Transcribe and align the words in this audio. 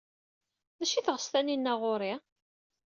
D 0.77 0.81
acu 0.83 0.95
ay 0.97 1.03
teɣs 1.05 1.25
Taninna 1.27 1.73
ɣer-i? 1.81 2.13